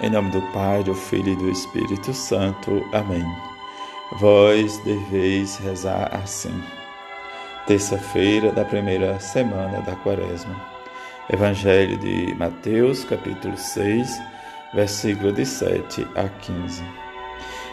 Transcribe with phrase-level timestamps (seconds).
[0.00, 2.88] Em nome do Pai, do Filho e do Espírito Santo.
[2.92, 3.24] Amém.
[4.20, 6.62] Vós deveis rezar assim.
[7.66, 10.54] Terça-feira da primeira semana da Quaresma.
[11.28, 14.22] Evangelho de Mateus, capítulo 6,
[14.72, 16.84] versículo de 7 a 15.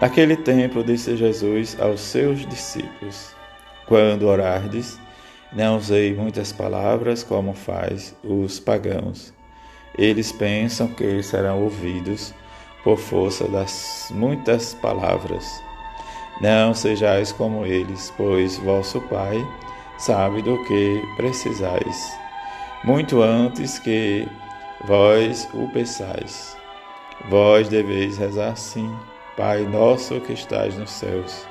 [0.00, 3.36] Naquele tempo disse Jesus aos seus discípulos:
[3.86, 4.98] Quando orardes,
[5.52, 9.35] não usei muitas palavras como faz os pagãos
[9.96, 12.34] eles pensam que serão ouvidos
[12.84, 15.62] por força das muitas palavras.
[16.40, 19.44] Não sejais como eles, pois vosso Pai
[19.98, 22.18] sabe do que precisais,
[22.84, 24.28] muito antes que
[24.84, 26.56] vós o peçais.
[27.28, 28.94] Vós deveis rezar assim:
[29.36, 31.46] Pai nosso que estás nos céus,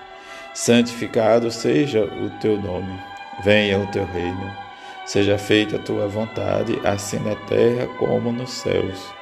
[0.53, 2.97] santificado seja o teu nome,
[3.43, 4.64] venha o teu reino.
[5.05, 9.13] Seja feita a tua vontade, assim na terra como nos céus.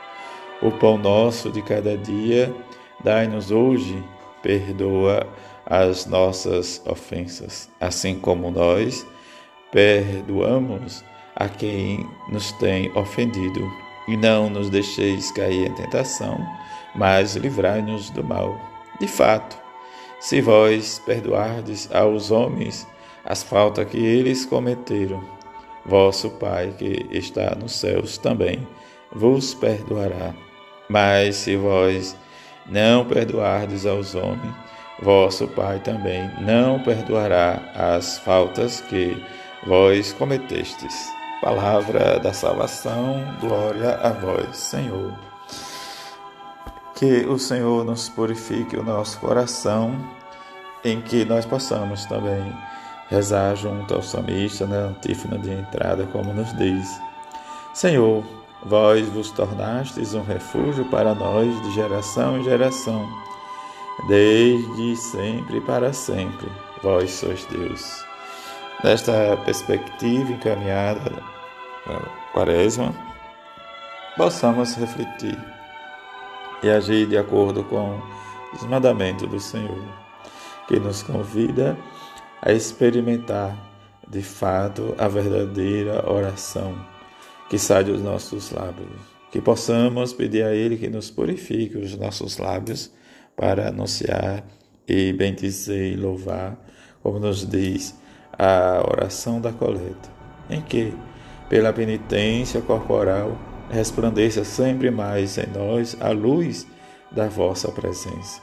[0.62, 2.56] O pão nosso de cada dia,
[3.04, 4.02] dai-nos hoje,
[4.42, 5.28] perdoa
[5.66, 9.06] as nossas ofensas, assim como nós
[9.74, 11.04] perdoamos
[11.36, 13.70] a quem nos tem ofendido.
[14.08, 16.38] E não nos deixeis cair em tentação,
[16.96, 18.58] mas livrai-nos do mal.
[19.00, 19.58] De fato,
[20.20, 22.88] se vós perdoardes aos homens
[23.26, 25.24] as faltas que eles cometeram,
[25.86, 28.68] vosso Pai que está nos céus também
[29.12, 30.34] vos perdoará.
[30.90, 32.16] Mas se vós
[32.66, 34.54] não perdoardes aos homens,
[35.02, 39.22] vosso Pai também não perdoará as faltas que
[39.66, 41.12] vós cometestes.
[41.42, 45.14] Palavra da salvação, glória a vós, Senhor.
[46.96, 49.94] Que o Senhor nos purifique o nosso coração,
[50.86, 52.54] em que nós possamos também
[53.14, 57.00] rezar junto ao salmista na antífona de entrada, como nos diz:
[57.74, 58.24] Senhor,
[58.66, 63.08] vós vos tornastes um refúgio para nós de geração em geração,
[64.08, 66.50] desde sempre e para sempre.
[66.82, 68.04] Vós sois Deus.
[68.84, 71.12] Nesta perspectiva encaminhada
[71.86, 72.00] na
[72.34, 72.94] Quaresma,
[74.18, 75.38] possamos refletir
[76.64, 78.02] e agir de acordo com
[78.54, 79.84] os mandamentos do Senhor,
[80.68, 81.93] que nos convida a
[82.52, 83.56] experimentar
[84.08, 86.76] de fato a verdadeira oração
[87.50, 88.90] que sai dos nossos lábios.
[89.32, 92.92] Que possamos pedir a Ele que nos purifique os nossos lábios
[93.36, 94.44] para anunciar
[94.88, 96.58] e bendizer e louvar,
[97.02, 97.96] como nos diz
[98.38, 100.10] a oração da coleta,
[100.50, 100.94] em que,
[101.50, 103.38] pela penitência corporal,
[103.70, 106.68] resplandeça sempre mais em nós a luz
[107.12, 108.42] da vossa presença,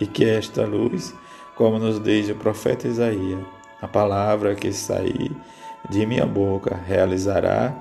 [0.00, 1.14] e que esta luz
[1.54, 3.40] como nos diz o profeta Isaías,
[3.80, 5.30] a palavra que sair
[5.90, 7.74] de minha boca realizará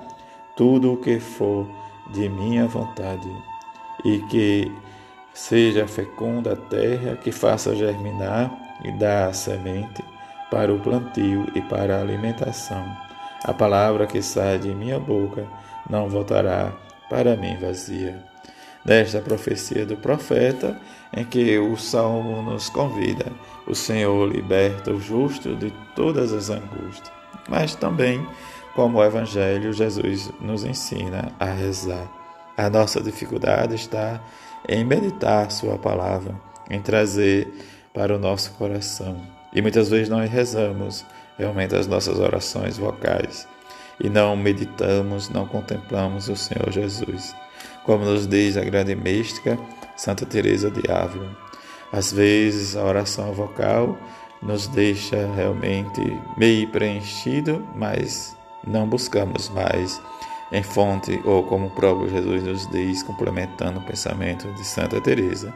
[0.56, 1.68] tudo o que for
[2.12, 3.30] de minha vontade,
[4.04, 4.72] e que
[5.34, 8.52] seja fecunda a terra, que faça germinar
[8.84, 10.04] e dar a semente
[10.50, 12.86] para o plantio e para a alimentação.
[13.44, 15.48] A palavra que sai de minha boca
[15.90, 16.74] não voltará
[17.10, 18.32] para mim vazia
[18.84, 20.78] desta profecia do profeta,
[21.16, 23.32] em que o salmo nos convida:
[23.68, 27.12] o Senhor liberta o justo de todas as angústias.
[27.50, 28.26] Mas também,
[28.76, 32.08] como o Evangelho, Jesus nos ensina a rezar.
[32.58, 34.22] A nossa dificuldade está
[34.68, 36.36] em meditar Sua palavra,
[36.70, 37.52] em trazer
[37.94, 39.18] para o nosso coração.
[39.54, 41.06] E muitas vezes nós rezamos
[41.38, 43.48] realmente as nossas orações vocais
[44.00, 47.36] e não meditamos, não contemplamos o Senhor Jesus
[47.86, 49.58] como nos diz a grande mística
[49.96, 51.30] Santa Teresa de Ávila.
[51.92, 53.98] Às vezes a oração vocal
[54.42, 56.02] nos deixa realmente
[56.38, 60.02] meio preenchido, mas não buscamos mais
[60.52, 65.54] em fonte ou como o próprio Jesus nos diz, complementando o pensamento de Santa Teresa,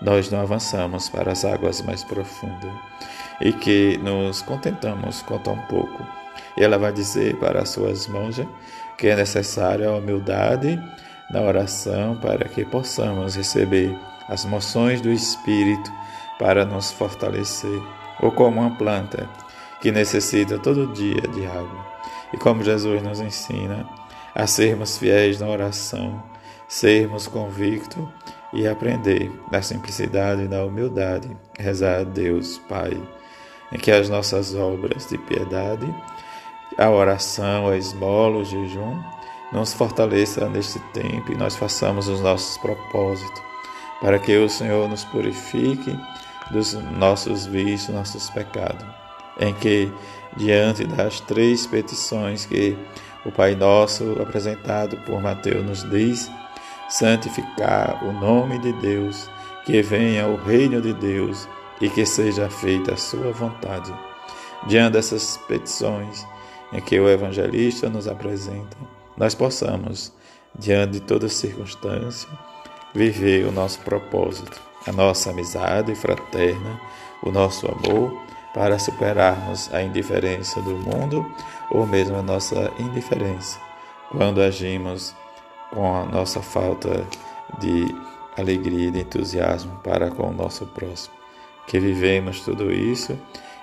[0.00, 2.70] nós não avançamos para as águas mais profundas
[3.40, 6.04] e que nos contentamos com tão pouco.
[6.56, 8.46] Ela vai dizer para as suas monjas
[8.96, 10.78] que é necessária a humildade
[11.30, 13.96] na oração para que possamos receber
[14.28, 15.92] as moções do Espírito
[16.38, 17.82] para nos fortalecer,
[18.20, 19.28] ou como uma planta
[19.80, 21.86] que necessita todo dia de água.
[22.32, 23.88] E como Jesus nos ensina
[24.34, 26.22] a sermos fiéis na oração,
[26.68, 28.04] sermos convictos
[28.52, 33.00] e aprender na simplicidade e na humildade, rezar a Deus, Pai,
[33.72, 35.86] em que as nossas obras de piedade,
[36.78, 39.02] a oração, a esmola, o jejum,
[39.52, 43.42] nos fortaleça neste tempo e nós façamos os nossos propósitos,
[44.00, 45.98] para que o Senhor nos purifique
[46.50, 48.86] dos nossos vícios, nossos pecados,
[49.40, 49.90] em que,
[50.36, 52.76] diante das três petições que
[53.24, 56.30] o Pai Nosso, apresentado por Mateus, nos diz,
[56.88, 59.28] santificar o nome de Deus,
[59.64, 61.48] que venha o reino de Deus
[61.80, 63.92] e que seja feita a sua vontade.
[64.66, 66.26] Diante dessas petições
[66.72, 68.76] em que o evangelista nos apresenta,
[69.16, 70.12] nós possamos,
[70.58, 72.28] diante de toda circunstância,
[72.94, 76.80] viver o nosso propósito, a nossa amizade fraterna,
[77.22, 78.22] o nosso amor,
[78.54, 81.30] para superarmos a indiferença do mundo
[81.70, 83.66] ou mesmo a nossa indiferença
[84.10, 85.14] quando agimos
[85.70, 87.04] com a nossa falta
[87.58, 87.94] de
[88.36, 91.14] alegria e de entusiasmo para com o nosso próximo.
[91.66, 93.18] Que vivemos tudo isso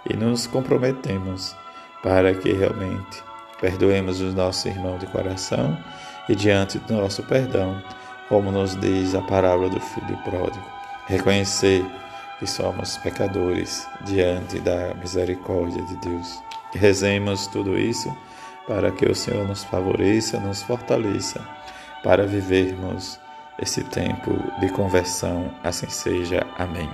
[0.09, 1.55] e nos comprometemos
[2.01, 3.23] para que realmente
[3.63, 5.77] perdoemos os nossos irmãos de coração
[6.27, 7.81] e diante do nosso perdão,
[8.27, 10.65] como nos diz a parábola do filho pródigo,
[11.07, 11.81] reconhecer
[12.39, 16.43] que somos pecadores diante da misericórdia de Deus.
[16.73, 18.13] Rezemos tudo isso
[18.67, 21.39] para que o Senhor nos favoreça, nos fortaleça
[22.03, 23.17] para vivermos
[23.57, 25.49] esse tempo de conversão.
[25.63, 26.45] Assim seja.
[26.57, 26.89] Amém.